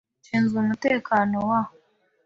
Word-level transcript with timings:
Nshinzwe 0.19 0.55
umutekano 0.63 1.37
wa. 1.49 1.61